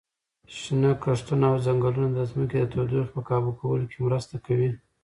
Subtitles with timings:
[0.57, 4.71] شنه کښتونه او ځنګلونه د ځمکې د تودوخې په کابو کولو کې مرسته کوي.